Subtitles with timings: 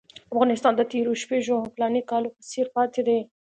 [0.33, 3.19] افغانستان د تېرو شپږو اوو فلاني کالو په څېر پاتې دی.